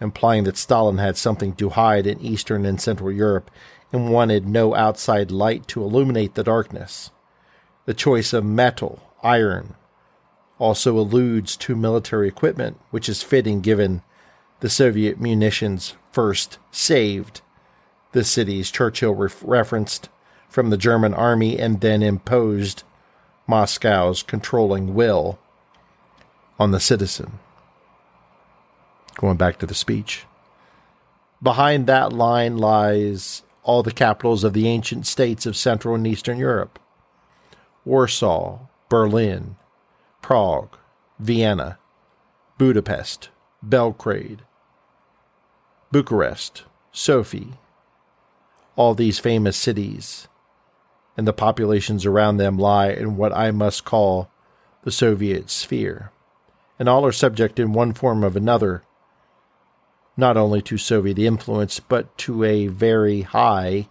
implying 0.00 0.44
that 0.44 0.56
Stalin 0.56 0.98
had 0.98 1.16
something 1.16 1.54
to 1.56 1.70
hide 1.70 2.06
in 2.06 2.20
Eastern 2.20 2.64
and 2.64 2.80
Central 2.80 3.12
Europe 3.12 3.50
and 3.92 4.10
wanted 4.10 4.48
no 4.48 4.74
outside 4.74 5.30
light 5.30 5.68
to 5.68 5.82
illuminate 5.82 6.34
the 6.34 6.42
darkness. 6.42 7.10
The 7.84 7.94
choice 7.94 8.32
of 8.32 8.44
metal, 8.44 9.00
iron, 9.22 9.76
also 10.58 10.98
alludes 10.98 11.56
to 11.58 11.76
military 11.76 12.26
equipment, 12.26 12.80
which 12.90 13.08
is 13.08 13.22
fitting 13.22 13.60
given 13.60 14.02
the 14.66 14.70
Soviet 14.70 15.20
munitions 15.20 15.94
first 16.10 16.58
saved 16.72 17.40
the 18.10 18.24
cities 18.24 18.68
Churchill 18.68 19.14
referenced 19.14 20.08
from 20.48 20.70
the 20.70 20.76
German 20.76 21.14
army 21.14 21.56
and 21.56 21.80
then 21.80 22.02
imposed 22.02 22.82
Moscow's 23.46 24.24
controlling 24.24 24.92
will 24.92 25.38
on 26.58 26.72
the 26.72 26.80
citizen. 26.80 27.38
Going 29.14 29.36
back 29.36 29.60
to 29.60 29.66
the 29.66 29.72
speech. 29.72 30.24
Behind 31.40 31.86
that 31.86 32.12
line 32.12 32.58
lies 32.58 33.44
all 33.62 33.84
the 33.84 33.92
capitals 33.92 34.42
of 34.42 34.52
the 34.52 34.66
ancient 34.66 35.06
states 35.06 35.46
of 35.46 35.56
Central 35.56 35.94
and 35.94 36.08
Eastern 36.08 36.38
Europe 36.38 36.80
Warsaw, 37.84 38.58
Berlin, 38.88 39.54
Prague, 40.22 40.76
Vienna, 41.20 41.78
Budapest, 42.58 43.28
Belgrade, 43.62 44.42
Bucharest, 45.90 46.64
Sofia, 46.92 47.58
all 48.74 48.94
these 48.94 49.18
famous 49.18 49.56
cities, 49.56 50.28
and 51.16 51.26
the 51.26 51.32
populations 51.32 52.04
around 52.04 52.36
them 52.36 52.58
lie 52.58 52.90
in 52.90 53.16
what 53.16 53.32
I 53.32 53.50
must 53.50 53.84
call 53.84 54.30
the 54.82 54.92
Soviet 54.92 55.50
sphere, 55.50 56.10
and 56.78 56.88
all 56.88 57.04
are 57.06 57.12
subject 57.12 57.58
in 57.58 57.72
one 57.72 57.92
form 57.92 58.24
or 58.24 58.28
another 58.28 58.82
not 60.16 60.36
only 60.36 60.62
to 60.62 60.78
Soviet 60.78 61.18
influence, 61.18 61.78
but 61.78 62.16
to 62.18 62.42
a 62.42 62.68
very 62.68 63.22
high 63.22 63.88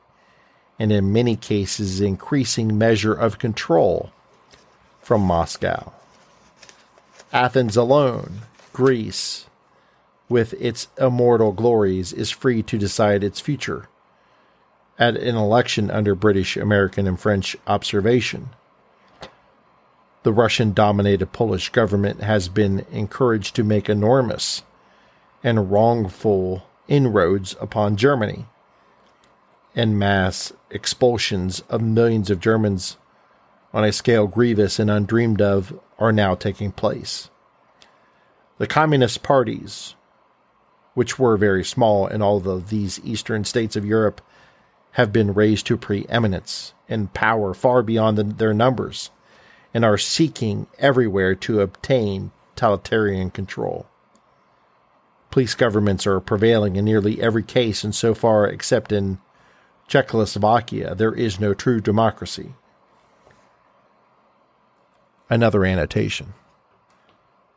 and 0.79 0.91
in 0.91 1.13
many 1.13 1.35
cases 1.35 2.01
increasing 2.01 2.77
measure 2.77 3.13
of 3.13 3.39
control 3.39 4.11
from 5.01 5.21
Moscow. 5.21 5.93
Athens 7.31 7.77
alone, 7.77 8.41
Greece, 8.73 9.45
with 10.29 10.53
its 10.53 10.87
immortal 10.99 11.51
glories, 11.51 12.11
is 12.13 12.31
free 12.31 12.63
to 12.63 12.77
decide 12.77 13.23
its 13.23 13.39
future 13.39 13.87
at 14.97 15.17
an 15.17 15.35
election 15.35 15.91
under 15.91 16.15
British, 16.15 16.55
American, 16.55 17.07
and 17.07 17.19
French 17.19 17.55
observation. 17.67 18.49
The 20.23 20.33
Russian 20.33 20.73
dominated 20.73 21.33
Polish 21.33 21.69
government 21.69 22.21
has 22.21 22.47
been 22.49 22.85
encouraged 22.91 23.55
to 23.55 23.63
make 23.63 23.89
enormous 23.89 24.63
and 25.43 25.71
wrongful 25.71 26.65
inroads 26.87 27.55
upon 27.59 27.97
Germany, 27.97 28.45
and 29.75 29.99
mass 29.99 30.53
expulsions 30.71 31.59
of 31.69 31.81
millions 31.81 32.31
of 32.31 32.39
Germans 32.39 32.97
on 33.73 33.83
a 33.83 33.91
scale 33.91 34.25
grievous 34.25 34.79
and 34.79 34.89
undreamed 34.89 35.41
of 35.41 35.77
are 35.99 36.13
now 36.13 36.33
taking 36.33 36.71
place. 36.71 37.29
The 38.57 38.67
communist 38.67 39.21
parties, 39.21 39.95
which 40.95 41.19
were 41.19 41.37
very 41.37 41.63
small 41.63 42.07
in 42.07 42.21
all 42.21 42.37
of 42.49 42.69
these 42.69 42.99
eastern 43.03 43.45
states 43.45 43.75
of 43.75 43.85
Europe, 43.85 44.19
have 44.93 45.13
been 45.13 45.33
raised 45.33 45.67
to 45.67 45.77
preeminence 45.77 46.73
and 46.89 47.13
power 47.13 47.53
far 47.53 47.83
beyond 47.83 48.17
the, 48.17 48.23
their 48.23 48.53
numbers 48.53 49.11
and 49.73 49.83
are 49.83 49.97
seeking 49.97 50.67
everywhere 50.79 51.35
to 51.35 51.59
obtain 51.59 52.31
totalitarian 52.55 53.29
control. 53.29 53.85
Police 55.31 55.53
governments 55.53 56.07
are 56.07 56.21
prevailing 56.21 56.77
in 56.77 56.85
nearly 56.85 57.21
every 57.21 57.43
case, 57.43 57.83
and 57.83 57.93
so 57.93 58.13
far, 58.13 58.47
except 58.47 58.93
in 58.93 59.19
Czechoslovakia, 59.89 60.95
there 60.95 61.13
is 61.13 61.41
no 61.41 61.53
true 61.53 61.81
democracy. 61.81 62.53
Another 65.29 65.65
annotation. 65.65 66.33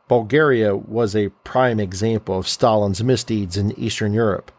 Bulgaria 0.09 0.75
was 0.75 1.15
a 1.15 1.29
prime 1.43 1.79
example 1.79 2.39
of 2.39 2.47
Stalin's 2.47 3.03
misdeeds 3.03 3.55
in 3.55 3.79
Eastern 3.79 4.11
Europe. 4.11 4.51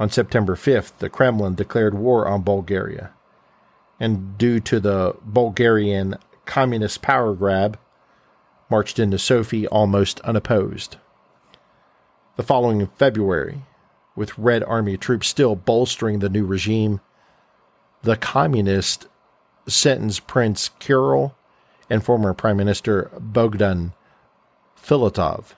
On 0.00 0.10
September 0.10 0.56
5th, 0.56 0.98
the 0.98 1.08
Kremlin 1.08 1.54
declared 1.54 1.94
war 1.94 2.26
on 2.26 2.42
Bulgaria. 2.42 3.12
And 4.00 4.36
due 4.36 4.58
to 4.58 4.80
the 4.80 5.14
Bulgarian 5.22 6.16
communist 6.46 7.00
power 7.00 7.32
grab, 7.32 7.78
marched 8.68 8.98
into 8.98 9.20
Sofia 9.20 9.68
almost 9.68 10.18
unopposed. 10.20 10.96
The 12.34 12.42
following 12.42 12.88
February, 12.88 13.62
with 14.16 14.36
Red 14.36 14.64
Army 14.64 14.96
troops 14.96 15.28
still 15.28 15.54
bolstering 15.54 16.18
the 16.18 16.28
new 16.28 16.44
regime, 16.44 17.00
the 18.02 18.16
communists 18.16 19.06
sentenced 19.68 20.26
Prince 20.26 20.70
Kirill 20.80 21.36
and 21.88 22.04
former 22.04 22.34
Prime 22.34 22.56
Minister 22.56 23.12
Bogdan 23.20 23.92
Filatov 24.84 25.54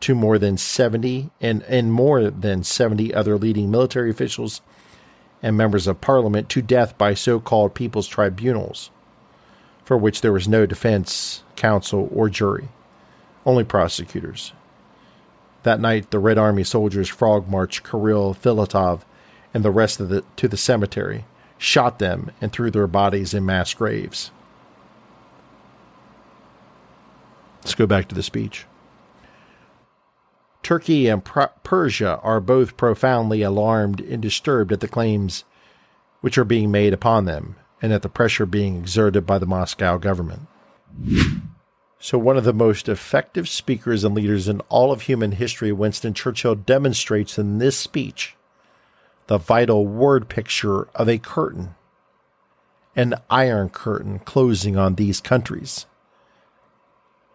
to 0.00 0.14
more 0.14 0.38
than 0.38 0.56
70 0.56 1.30
and, 1.40 1.62
and 1.64 1.92
more 1.92 2.30
than 2.30 2.62
70 2.62 3.14
other 3.14 3.36
leading 3.36 3.70
military 3.70 4.10
officials 4.10 4.60
and 5.42 5.56
members 5.56 5.86
of 5.86 6.00
parliament 6.00 6.48
to 6.48 6.62
death 6.62 6.96
by 6.96 7.14
so 7.14 7.40
called 7.40 7.74
people's 7.74 8.06
tribunals, 8.06 8.90
for 9.84 9.96
which 9.96 10.20
there 10.20 10.32
was 10.32 10.46
no 10.46 10.66
defense 10.66 11.42
counsel 11.56 12.08
or 12.14 12.28
jury, 12.28 12.68
only 13.44 13.64
prosecutors. 13.64 14.52
That 15.64 15.80
night, 15.80 16.10
the 16.10 16.18
Red 16.18 16.38
Army 16.38 16.64
soldiers 16.64 17.08
frog 17.08 17.48
marched 17.48 17.88
Kirill 17.88 18.34
Filatov 18.34 19.02
and 19.54 19.64
the 19.64 19.70
rest 19.70 20.00
of 20.00 20.08
the 20.08 20.24
to 20.36 20.48
the 20.48 20.56
cemetery, 20.56 21.24
shot 21.58 21.98
them, 21.98 22.30
and 22.40 22.52
threw 22.52 22.70
their 22.70 22.86
bodies 22.86 23.34
in 23.34 23.44
mass 23.44 23.74
graves. 23.74 24.30
Let's 27.62 27.74
go 27.76 27.86
back 27.86 28.08
to 28.08 28.14
the 28.14 28.24
speech. 28.24 28.66
Turkey 30.64 31.08
and 31.08 31.24
Persia 31.24 32.18
are 32.22 32.40
both 32.40 32.76
profoundly 32.76 33.42
alarmed 33.42 34.00
and 34.00 34.20
disturbed 34.20 34.72
at 34.72 34.80
the 34.80 34.88
claims 34.88 35.44
which 36.20 36.36
are 36.38 36.44
being 36.44 36.70
made 36.70 36.92
upon 36.92 37.24
them 37.24 37.56
and 37.80 37.92
at 37.92 38.02
the 38.02 38.08
pressure 38.08 38.46
being 38.46 38.78
exerted 38.78 39.26
by 39.26 39.38
the 39.38 39.46
Moscow 39.46 39.96
government. 39.96 40.42
So, 41.98 42.18
one 42.18 42.36
of 42.36 42.44
the 42.44 42.52
most 42.52 42.88
effective 42.88 43.48
speakers 43.48 44.02
and 44.02 44.14
leaders 44.14 44.48
in 44.48 44.60
all 44.68 44.90
of 44.90 45.02
human 45.02 45.32
history, 45.32 45.70
Winston 45.70 46.14
Churchill, 46.14 46.56
demonstrates 46.56 47.38
in 47.38 47.58
this 47.58 47.76
speech 47.76 48.36
the 49.28 49.38
vital 49.38 49.86
word 49.86 50.28
picture 50.28 50.88
of 50.96 51.08
a 51.08 51.18
curtain, 51.18 51.76
an 52.96 53.14
iron 53.30 53.68
curtain 53.68 54.18
closing 54.18 54.76
on 54.76 54.96
these 54.96 55.20
countries 55.20 55.86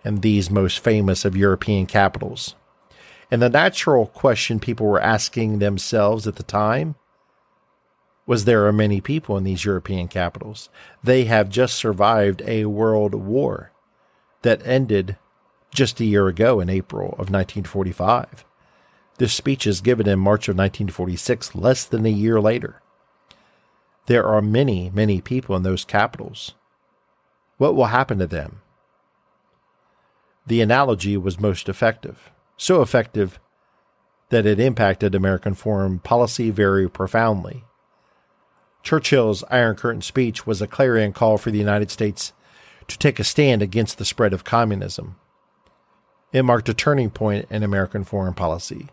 and 0.03 0.21
these 0.21 0.49
most 0.49 0.79
famous 0.79 1.25
of 1.25 1.35
European 1.35 1.85
capitals. 1.85 2.55
And 3.29 3.41
the 3.41 3.49
natural 3.49 4.07
question 4.07 4.59
people 4.59 4.85
were 4.85 5.01
asking 5.01 5.59
themselves 5.59 6.27
at 6.27 6.35
the 6.35 6.43
time 6.43 6.95
was 8.25 8.43
there 8.43 8.65
are 8.67 8.73
many 8.73 8.99
people 9.01 9.37
in 9.37 9.43
these 9.43 9.65
European 9.65 10.07
capitals. 10.07 10.69
They 11.03 11.25
have 11.25 11.49
just 11.49 11.75
survived 11.75 12.41
a 12.45 12.65
world 12.65 13.15
war 13.15 13.71
that 14.41 14.65
ended 14.67 15.17
just 15.73 15.99
a 15.99 16.05
year 16.05 16.27
ago 16.27 16.59
in 16.59 16.69
April 16.69 17.09
of 17.13 17.29
1945. 17.31 18.45
This 19.17 19.33
speech 19.33 19.65
is 19.65 19.81
given 19.81 20.07
in 20.07 20.19
March 20.19 20.47
of 20.47 20.55
1946, 20.55 21.55
less 21.55 21.85
than 21.85 22.05
a 22.05 22.09
year 22.09 22.39
later. 22.39 22.81
There 24.05 24.25
are 24.25 24.41
many, 24.41 24.91
many 24.93 25.21
people 25.21 25.55
in 25.55 25.63
those 25.63 25.83
capitals. 25.83 26.53
What 27.57 27.75
will 27.75 27.85
happen 27.85 28.19
to 28.19 28.27
them? 28.27 28.61
The 30.47 30.61
analogy 30.61 31.17
was 31.17 31.39
most 31.39 31.69
effective 31.69 32.31
so 32.57 32.81
effective 32.81 33.39
that 34.29 34.45
it 34.45 34.59
impacted 34.59 35.15
American 35.15 35.53
foreign 35.53 35.99
policy 35.99 36.49
very 36.49 36.89
profoundly. 36.89 37.63
Churchill's 38.83 39.43
Iron 39.49 39.75
Curtain 39.75 40.01
speech 40.01 40.45
was 40.45 40.61
a 40.61 40.67
clarion 40.67 41.13
call 41.13 41.37
for 41.37 41.51
the 41.51 41.59
United 41.59 41.91
States 41.91 42.33
to 42.87 42.97
take 42.97 43.19
a 43.19 43.23
stand 43.23 43.61
against 43.61 43.97
the 43.97 44.05
spread 44.05 44.33
of 44.33 44.43
communism. 44.43 45.17
It 46.33 46.43
marked 46.43 46.67
a 46.67 46.73
turning 46.73 47.09
point 47.09 47.47
in 47.49 47.63
American 47.63 48.03
foreign 48.03 48.33
policy, 48.33 48.87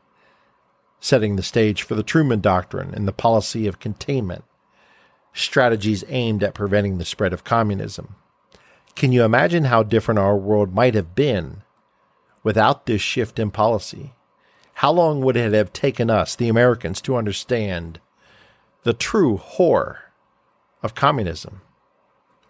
setting 1.00 1.36
the 1.36 1.42
stage 1.42 1.82
for 1.82 1.94
the 1.94 2.02
Truman 2.02 2.40
Doctrine 2.40 2.94
and 2.94 3.08
the 3.08 3.12
policy 3.12 3.66
of 3.66 3.80
containment, 3.80 4.44
strategies 5.32 6.04
aimed 6.08 6.42
at 6.42 6.54
preventing 6.54 6.98
the 6.98 7.04
spread 7.04 7.32
of 7.32 7.44
communism. 7.44 8.14
Can 8.94 9.10
you 9.10 9.24
imagine 9.24 9.64
how 9.64 9.82
different 9.82 10.20
our 10.20 10.36
world 10.36 10.74
might 10.74 10.94
have 10.94 11.14
been 11.14 11.62
without 12.42 12.86
this 12.86 13.02
shift 13.02 13.38
in 13.38 13.50
policy? 13.50 14.12
How 14.74 14.92
long 14.92 15.20
would 15.20 15.36
it 15.36 15.52
have 15.52 15.72
taken 15.72 16.10
us, 16.10 16.36
the 16.36 16.48
Americans, 16.48 17.00
to 17.02 17.16
understand 17.16 18.00
the 18.82 18.92
true 18.92 19.36
horror 19.36 20.12
of 20.82 20.94
communism? 20.94 21.62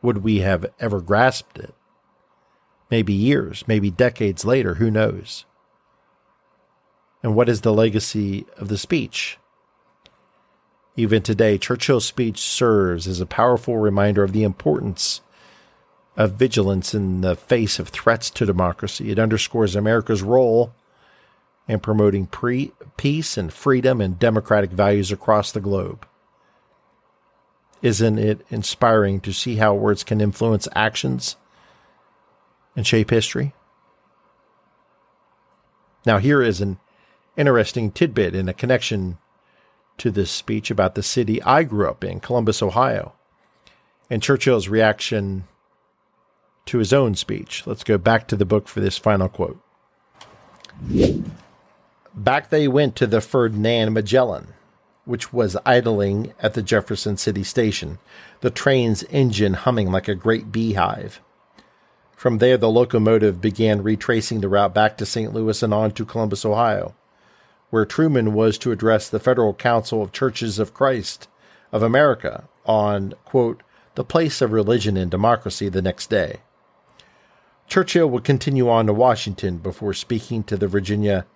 Would 0.03 0.19
we 0.19 0.41
have 0.41 0.67
ever 0.79 1.01
grasped 1.01 1.59
it? 1.59 1.75
Maybe 2.91 3.15
years, 3.15 3.65
maybe 3.67 3.91
decades 3.91 4.45
later, 4.45 4.75
who 4.75 4.91
knows? 4.91 5.47
And 7.23 7.35
what 7.35 7.49
is 7.49 7.63
the 7.63 7.73
legacy 7.73 8.45
of 8.59 8.69
the 8.69 8.77
speech? 8.77 9.39
Even 10.97 11.23
today, 11.23 11.57
Churchill's 11.57 12.05
speech 12.05 12.39
serves 12.39 13.09
as 13.09 13.21
a 13.21 13.27
powerful 13.27 13.79
reminder 13.79 14.23
of 14.23 14.33
the 14.33 14.45
importance 14.45 15.23
of 16.17 16.33
vigilance 16.33 16.95
in 16.95 17.21
the 17.21 17.35
face 17.35 17.79
of 17.79 17.89
threats 17.89 18.31
to 18.31 18.47
democracy. 18.47 19.11
It 19.11 19.19
underscores 19.19 19.75
America's 19.75 20.23
role 20.23 20.73
in 21.67 21.81
promoting 21.81 22.27
pre- 22.27 22.73
peace 22.97 23.37
and 23.37 23.53
freedom 23.53 24.01
and 24.01 24.19
democratic 24.19 24.71
values 24.71 25.11
across 25.11 25.51
the 25.51 25.61
globe. 25.61 26.07
Isn't 27.83 28.19
it 28.19 28.47
inspiring 28.51 29.21
to 29.21 29.33
see 29.33 29.57
how 29.57 29.75
words 29.75 30.05
can 30.05 30.21
influence 30.21 30.69
actions 30.75 31.37
and 32.77 32.87
shape 32.87 33.11
history? 33.11 33.55
Now, 36.07 36.19
here 36.19 36.43
is 36.43 36.61
an 36.61 36.79
interesting 37.37 37.91
tidbit 37.91 38.35
in 38.35 38.49
a 38.49 38.55
connection 38.55 39.19
to 39.99 40.11
this 40.11 40.31
speech 40.31 40.71
about 40.71 40.95
the 40.95 41.03
city 41.03 41.43
I 41.43 41.63
grew 41.63 41.89
up 41.89 42.05
in, 42.05 42.21
Columbus, 42.21 42.63
Ohio, 42.63 43.15
and 44.11 44.23
Churchill's 44.23 44.69
reaction 44.69 45.45
to 46.67 46.79
his 46.79 46.93
own 46.93 47.15
speech. 47.15 47.67
Let's 47.67 47.85
go 47.85 47.99
back 47.99 48.27
to 48.29 48.37
the 48.37 48.45
book 48.45 48.69
for 48.69 48.81
this 48.81 48.99
final 48.99 49.29
quote. 49.29 49.61
Back 52.15 52.51
they 52.51 52.69
went 52.69 52.97
to 52.97 53.07
the 53.07 53.21
Ferdinand 53.21 53.93
Magellan, 53.93 54.55
which 55.05 55.33
was 55.33 55.57
idling 55.67 56.33
at 56.41 56.55
the 56.55 56.63
Jefferson 56.63 57.17
City 57.17 57.45
station, 57.45 57.99
the 58.41 58.51
train's 58.51 59.03
engine 59.05 59.55
humming 59.55 59.91
like 59.91 60.09
a 60.09 60.15
great 60.15 60.51
beehive. 60.53 61.21
From 62.17 62.39
there, 62.39 62.57
the 62.57 62.71
locomotive 62.71 63.41
began 63.41 63.83
retracing 63.83 64.41
the 64.41 64.49
route 64.49 64.73
back 64.73 64.97
to 64.97 65.07
St. 65.07 65.35
Louis 65.35 65.63
and 65.63 65.75
on 65.75 65.91
to 65.93 66.07
Columbus, 66.07 66.45
Ohio, 66.45 66.95
where 67.71 67.85
Truman 67.85 68.33
was 68.33 68.57
to 68.59 68.73
address 68.73 69.09
the 69.09 69.21
Federal 69.21 69.53
Council 69.53 70.01
of 70.01 70.13
Churches 70.13 70.59
of 70.59 70.73
Christ 70.73 71.29
of 71.73 71.83
America 71.83 72.45
on, 72.65 73.15
quote, 73.25 73.63
the 73.95 74.05
place 74.05 74.41
of 74.41 74.53
religion 74.53 74.97
in 74.97 75.09
democracy 75.09 75.69
the 75.69 75.83
next 75.83 76.09
day. 76.09 76.41
Churchill 77.67 78.09
would 78.09 78.25
continue 78.25 78.69
on 78.69 78.87
to 78.87 78.93
Washington 78.93 79.59
before 79.59 79.95
speaking 79.95 80.45
to 80.45 80.57
the 80.57 80.69
Virginia 80.69 81.27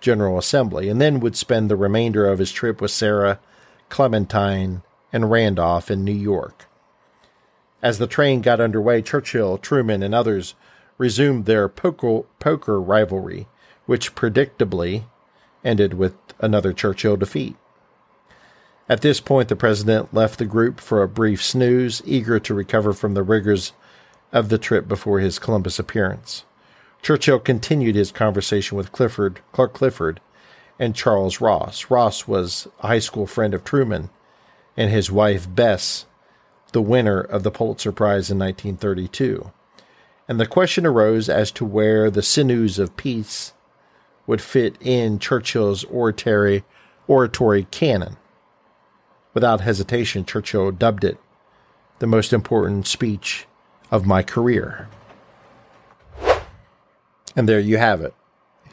General 0.00 0.38
Assembly, 0.38 0.88
and 0.88 1.00
then 1.00 1.20
would 1.20 1.36
spend 1.36 1.70
the 1.70 1.76
remainder 1.76 2.26
of 2.26 2.38
his 2.38 2.52
trip 2.52 2.80
with 2.80 2.90
Sarah, 2.90 3.38
Clementine, 3.88 4.82
and 5.12 5.30
Randolph 5.30 5.90
in 5.90 6.04
New 6.04 6.12
York. 6.12 6.66
As 7.82 7.98
the 7.98 8.06
train 8.06 8.40
got 8.40 8.60
underway, 8.60 9.02
Churchill, 9.02 9.58
Truman, 9.58 10.02
and 10.02 10.14
others 10.14 10.54
resumed 10.98 11.44
their 11.44 11.68
poker, 11.68 12.22
poker 12.38 12.80
rivalry, 12.80 13.46
which 13.86 14.14
predictably 14.14 15.04
ended 15.64 15.94
with 15.94 16.14
another 16.40 16.72
Churchill 16.72 17.16
defeat. 17.16 17.56
At 18.88 19.00
this 19.00 19.20
point, 19.20 19.48
the 19.48 19.56
president 19.56 20.12
left 20.12 20.38
the 20.38 20.44
group 20.44 20.80
for 20.80 21.02
a 21.02 21.08
brief 21.08 21.42
snooze, 21.42 22.02
eager 22.04 22.38
to 22.40 22.54
recover 22.54 22.92
from 22.92 23.14
the 23.14 23.22
rigors 23.22 23.72
of 24.34 24.48
the 24.50 24.58
trip 24.58 24.86
before 24.88 25.20
his 25.20 25.38
Columbus 25.38 25.78
appearance. 25.78 26.44
Churchill 27.00 27.38
continued 27.38 27.94
his 27.94 28.10
conversation 28.10 28.76
with 28.76 28.92
Clifford, 28.92 29.40
Clark 29.52 29.72
Clifford, 29.72 30.20
and 30.78 30.94
Charles 30.94 31.40
Ross. 31.40 31.88
Ross 31.88 32.26
was 32.26 32.66
a 32.80 32.88
high 32.88 32.98
school 32.98 33.26
friend 33.26 33.54
of 33.54 33.62
Truman, 33.62 34.10
and 34.76 34.90
his 34.90 35.10
wife 35.10 35.46
Bess, 35.48 36.04
the 36.72 36.82
winner 36.82 37.20
of 37.20 37.44
the 37.44 37.52
Pulitzer 37.52 37.92
Prize 37.92 38.30
in 38.30 38.38
1932. 38.38 39.52
And 40.26 40.40
the 40.40 40.46
question 40.46 40.84
arose 40.84 41.28
as 41.28 41.52
to 41.52 41.64
where 41.64 42.10
the 42.10 42.22
sinews 42.22 42.78
of 42.80 42.96
peace 42.96 43.52
would 44.26 44.40
fit 44.40 44.76
in 44.80 45.20
Churchill's 45.20 45.84
oratory, 45.84 46.64
oratory 47.06 47.64
canon. 47.70 48.16
Without 49.32 49.60
hesitation, 49.60 50.24
Churchill 50.24 50.72
dubbed 50.72 51.04
it 51.04 51.18
the 52.00 52.06
most 52.06 52.32
important 52.32 52.88
speech 52.88 53.46
of 53.90 54.06
my 54.06 54.22
career. 54.22 54.88
And 57.36 57.48
there 57.48 57.60
you 57.60 57.78
have 57.78 58.00
it, 58.00 58.14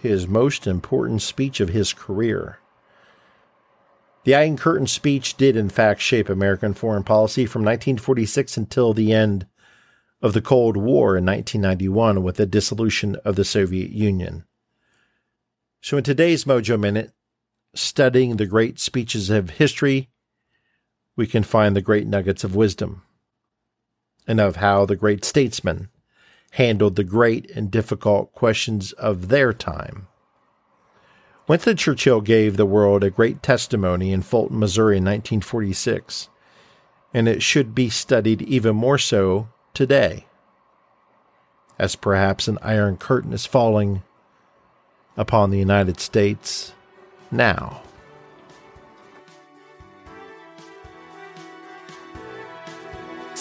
his 0.02 0.28
most 0.28 0.67
important 0.67 1.21
speech 1.21 1.60
of 1.60 1.69
his 1.69 1.93
career. 1.93 2.60
The 4.24 4.36
Iron 4.36 4.56
Curtain 4.56 4.88
speech 4.88 5.36
did, 5.36 5.56
in 5.56 5.69
fact, 5.69 6.00
shape 6.00 6.30
American 6.30 6.74
foreign 6.74 7.04
policy 7.04 7.45
from 7.45 7.63
1946 7.63 8.56
until 8.56 8.93
the 8.93 9.12
end 9.12 9.47
of 10.21 10.34
the 10.34 10.41
Cold 10.41 10.78
War 10.78 11.17
in 11.17 11.26
1991 11.26 12.21
with 12.21 12.36
the 12.36 12.45
dissolution 12.45 13.15
of 13.26 13.36
the 13.36 13.43
Soviet 13.43 13.89
Union. 13.89 14.45
So, 15.82 15.97
in 15.97 16.04
today's 16.04 16.45
Mojo 16.45 16.80
Minute, 16.80 17.13
studying 17.74 18.38
the 18.38 18.45
great 18.45 18.80
speeches 18.80 19.32
of 19.32 19.52
history, 19.52 20.10
we 21.15 21.26
can 21.26 21.41
find 21.41 21.76
the 21.76 21.82
great 21.82 22.06
nuggets 22.06 22.43
of 22.43 22.56
wisdom 22.56 23.02
and 24.28 24.40
of 24.40 24.58
how 24.58 24.86
the 24.86 24.96
great 24.96 25.26
statesmen 25.26 25.90
handled 26.52 26.96
the 26.96 27.04
great 27.04 27.50
and 27.52 27.72
difficult 27.72 28.34
questions 28.34 28.92
of 28.94 29.30
their 29.30 29.54
time. 29.54 30.08
Winston 31.48 31.76
Churchill 31.76 32.22
gave 32.22 32.56
the 32.56 32.66
world 32.66 33.04
a 33.04 33.10
great 33.10 33.42
testimony 33.42 34.14
in 34.14 34.22
Fulton, 34.22 34.60
Missouri 34.60 34.98
in 34.98 35.04
1946, 35.04 36.30
and 37.14 37.28
it 37.28 37.42
should 37.42 37.74
be 37.74 37.90
studied 37.90 38.42
even 38.44 38.76
more 38.76 38.98
so 38.98 39.50
today, 39.74 40.28
as 41.80 41.96
perhaps 41.96 42.48
an 42.48 42.58
iron 42.62 42.96
curtain 42.96 43.34
is 43.34 43.46
falling 43.46 44.04
upon 45.18 45.50
the 45.50 45.60
United 45.60 46.00
States 46.00 46.74
now. 47.32 47.82